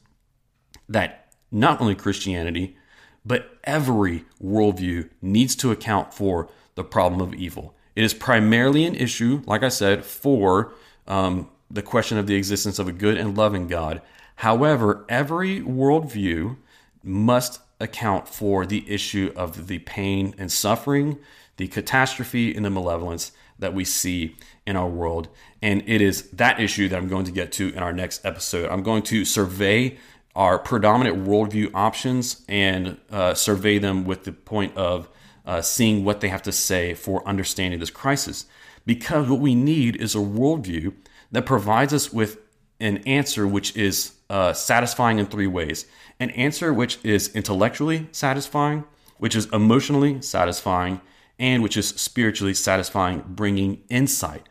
that 0.87 1.33
not 1.51 1.81
only 1.81 1.95
Christianity, 1.95 2.77
but 3.25 3.57
every 3.63 4.25
worldview 4.43 5.09
needs 5.21 5.55
to 5.57 5.71
account 5.71 6.13
for 6.13 6.49
the 6.75 6.83
problem 6.83 7.21
of 7.21 7.33
evil. 7.33 7.75
It 7.95 8.03
is 8.03 8.13
primarily 8.13 8.85
an 8.85 8.95
issue, 8.95 9.41
like 9.45 9.63
I 9.63 9.69
said, 9.69 10.05
for 10.05 10.73
um, 11.07 11.49
the 11.69 11.81
question 11.81 12.17
of 12.17 12.27
the 12.27 12.35
existence 12.35 12.79
of 12.79 12.87
a 12.87 12.93
good 12.93 13.17
and 13.17 13.37
loving 13.37 13.67
God. 13.67 14.01
However, 14.35 15.05
every 15.09 15.61
worldview 15.61 16.57
must 17.03 17.61
account 17.79 18.27
for 18.27 18.65
the 18.65 18.89
issue 18.89 19.31
of 19.35 19.67
the 19.67 19.79
pain 19.79 20.35
and 20.37 20.51
suffering, 20.51 21.17
the 21.57 21.67
catastrophe 21.67 22.55
and 22.55 22.63
the 22.63 22.69
malevolence 22.69 23.31
that 23.59 23.73
we 23.73 23.85
see 23.85 24.35
in 24.65 24.75
our 24.75 24.87
world. 24.87 25.27
And 25.61 25.83
it 25.87 26.01
is 26.01 26.29
that 26.31 26.59
issue 26.59 26.89
that 26.89 26.97
I'm 26.97 27.07
going 27.07 27.25
to 27.25 27.31
get 27.31 27.51
to 27.53 27.69
in 27.69 27.79
our 27.79 27.93
next 27.93 28.25
episode. 28.25 28.69
I'm 28.69 28.83
going 28.83 29.03
to 29.03 29.25
survey 29.25 29.97
our 30.35 30.57
predominant 30.57 31.25
worldview 31.25 31.71
options 31.73 32.43
and 32.47 32.97
uh, 33.11 33.33
survey 33.33 33.77
them 33.77 34.05
with 34.05 34.23
the 34.23 34.31
point 34.31 34.75
of 34.77 35.09
uh, 35.45 35.61
seeing 35.61 36.05
what 36.05 36.21
they 36.21 36.29
have 36.29 36.43
to 36.43 36.51
say 36.51 36.93
for 36.93 37.27
understanding 37.27 37.79
this 37.79 37.89
crisis. 37.89 38.45
Because 38.85 39.29
what 39.29 39.39
we 39.39 39.55
need 39.55 39.95
is 39.97 40.15
a 40.15 40.19
worldview 40.19 40.93
that 41.31 41.45
provides 41.45 41.93
us 41.93 42.11
with 42.11 42.37
an 42.81 42.97
answer 42.99 43.47
which 43.47 43.75
is 43.77 44.13
uh, 44.29 44.51
satisfying 44.51 45.19
in 45.19 45.25
three 45.27 45.47
ways 45.47 45.85
an 46.21 46.29
answer 46.31 46.71
which 46.71 46.99
is 47.03 47.35
intellectually 47.35 48.07
satisfying, 48.11 48.83
which 49.17 49.35
is 49.35 49.47
emotionally 49.47 50.21
satisfying, 50.21 51.01
and 51.39 51.63
which 51.63 51.75
is 51.75 51.89
spiritually 51.89 52.53
satisfying, 52.53 53.23
bringing 53.27 53.81
insight. 53.89 54.47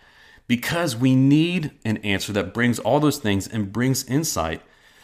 Because 0.49 0.97
we 0.97 1.15
need 1.15 1.71
an 1.85 1.99
answer 1.99 2.33
that 2.33 2.53
brings 2.53 2.81
all 2.81 2.99
those 2.99 3.19
things 3.19 3.47
and 3.47 3.73
brings 3.73 4.05
insight, 4.07 4.63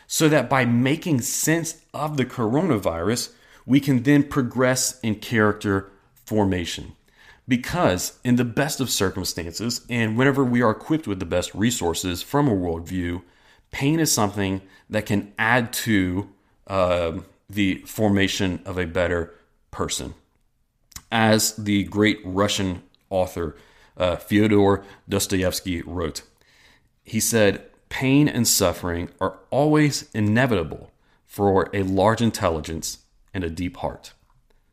so 0.08 0.28
that 0.28 0.50
by 0.50 0.64
making 0.64 1.20
sense 1.20 1.82
of 1.94 2.16
the 2.16 2.26
coronavirus, 2.26 3.32
we 3.64 3.78
can 3.78 4.02
then 4.02 4.24
progress 4.24 4.98
in 5.00 5.14
character 5.14 5.92
formation. 6.24 6.96
Because, 7.48 8.18
in 8.24 8.36
the 8.36 8.44
best 8.44 8.80
of 8.80 8.90
circumstances, 8.90 9.86
and 9.88 10.16
whenever 10.16 10.44
we 10.44 10.62
are 10.62 10.70
equipped 10.70 11.06
with 11.06 11.20
the 11.20 11.26
best 11.26 11.54
resources 11.54 12.22
from 12.22 12.48
a 12.48 12.54
worldview, 12.54 13.22
pain 13.70 14.00
is 14.00 14.10
something 14.10 14.62
that 14.90 15.06
can 15.06 15.32
add 15.38 15.72
to 15.72 16.28
uh, 16.66 17.12
the 17.48 17.76
formation 17.86 18.60
of 18.64 18.78
a 18.78 18.86
better 18.86 19.34
person. 19.70 20.14
As 21.12 21.54
the 21.54 21.84
great 21.84 22.18
Russian 22.24 22.82
author 23.10 23.56
uh, 23.96 24.16
Fyodor 24.16 24.84
Dostoevsky 25.08 25.82
wrote, 25.82 26.22
he 27.04 27.20
said, 27.20 27.70
Pain 27.88 28.28
and 28.28 28.48
suffering 28.48 29.10
are 29.20 29.38
always 29.50 30.10
inevitable 30.12 30.90
for 31.24 31.70
a 31.72 31.84
large 31.84 32.20
intelligence 32.20 32.98
and 33.32 33.44
a 33.44 33.50
deep 33.50 33.76
heart. 33.76 34.12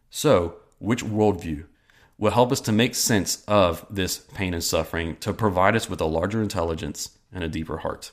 So, 0.10 0.56
which 0.80 1.04
worldview 1.04 1.66
will 2.24 2.32
help 2.32 2.54
us 2.54 2.62
to 2.62 2.72
make 2.72 2.96
sense 2.96 3.44
of 3.50 3.86
this 3.90 4.20
pain 4.34 4.54
and 4.54 4.64
suffering 4.64 5.18
to 5.18 5.34
provide 5.34 5.76
us 5.76 5.90
with 5.90 6.00
a 6.00 6.06
larger 6.06 6.42
intelligence 6.42 7.10
and 7.34 7.44
a 7.44 7.50
deeper 7.50 7.80
heart? 7.80 8.12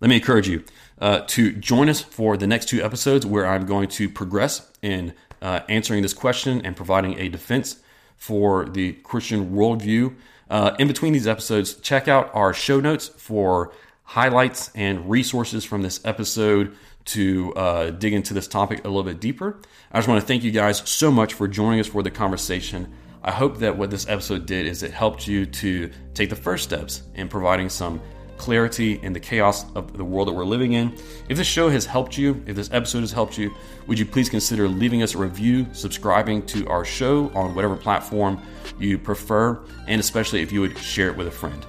Let 0.00 0.08
me 0.08 0.14
encourage 0.14 0.46
you 0.46 0.62
uh, 1.00 1.22
to 1.26 1.50
join 1.50 1.88
us 1.88 2.00
for 2.00 2.36
the 2.36 2.46
next 2.46 2.68
two 2.68 2.80
episodes 2.80 3.26
where 3.26 3.44
I'm 3.44 3.66
going 3.66 3.88
to 3.88 4.08
progress 4.08 4.70
in 4.82 5.14
uh, 5.42 5.60
answering 5.68 6.02
this 6.02 6.14
question 6.14 6.64
and 6.64 6.76
providing 6.76 7.18
a 7.18 7.28
defense 7.28 7.80
for 8.16 8.66
the 8.66 8.92
Christian 8.92 9.50
worldview. 9.50 10.14
Uh, 10.48 10.76
in 10.78 10.86
between 10.86 11.12
these 11.12 11.26
episodes, 11.26 11.74
check 11.74 12.06
out 12.06 12.30
our 12.34 12.54
show 12.54 12.78
notes 12.78 13.08
for 13.08 13.72
highlights 14.04 14.70
and 14.76 15.10
resources 15.10 15.64
from 15.64 15.82
this 15.82 16.00
episode 16.04 16.72
to 17.06 17.52
uh, 17.54 17.90
dig 17.90 18.12
into 18.12 18.32
this 18.32 18.46
topic 18.46 18.84
a 18.84 18.88
little 18.88 19.02
bit 19.02 19.18
deeper. 19.18 19.58
I 19.90 19.98
just 19.98 20.06
want 20.06 20.20
to 20.20 20.26
thank 20.26 20.44
you 20.44 20.52
guys 20.52 20.88
so 20.88 21.10
much 21.10 21.34
for 21.34 21.48
joining 21.48 21.80
us 21.80 21.88
for 21.88 22.04
the 22.04 22.12
conversation. 22.12 22.94
I 23.22 23.32
hope 23.32 23.58
that 23.58 23.76
what 23.76 23.90
this 23.90 24.08
episode 24.08 24.46
did 24.46 24.66
is 24.66 24.82
it 24.82 24.92
helped 24.92 25.26
you 25.26 25.44
to 25.46 25.90
take 26.14 26.30
the 26.30 26.36
first 26.36 26.64
steps 26.64 27.02
in 27.14 27.28
providing 27.28 27.68
some 27.68 28.00
clarity 28.36 29.00
in 29.02 29.12
the 29.12 29.20
chaos 29.20 29.66
of 29.74 29.96
the 29.96 30.04
world 30.04 30.28
that 30.28 30.32
we're 30.32 30.44
living 30.44 30.74
in. 30.74 30.96
If 31.28 31.36
this 31.36 31.46
show 31.46 31.68
has 31.68 31.84
helped 31.84 32.16
you, 32.16 32.42
if 32.46 32.54
this 32.54 32.70
episode 32.72 33.00
has 33.00 33.10
helped 33.10 33.36
you, 33.36 33.52
would 33.88 33.98
you 33.98 34.06
please 34.06 34.28
consider 34.28 34.68
leaving 34.68 35.02
us 35.02 35.14
a 35.14 35.18
review, 35.18 35.66
subscribing 35.72 36.46
to 36.46 36.66
our 36.68 36.84
show 36.84 37.30
on 37.34 37.54
whatever 37.54 37.76
platform 37.76 38.40
you 38.78 38.96
prefer, 38.96 39.60
and 39.88 40.00
especially 40.00 40.40
if 40.40 40.52
you 40.52 40.60
would 40.60 40.78
share 40.78 41.10
it 41.10 41.16
with 41.16 41.26
a 41.26 41.32
friend. 41.32 41.66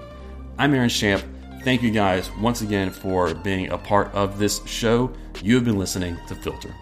I'm 0.60 0.74
Aaron 0.74 0.89
Champ. 0.89 1.24
Thank 1.63 1.82
you 1.82 1.91
guys 1.91 2.29
once 2.39 2.62
again 2.62 2.91
for 2.91 3.34
being 3.34 3.70
a 3.70 3.77
part 3.77 4.13
of 4.13 4.38
this 4.38 4.65
show. 4.65 5.12
You 5.41 5.56
have 5.56 5.65
been 5.65 5.79
listening 5.79 6.18
to 6.27 6.36
Filter. 6.36 6.74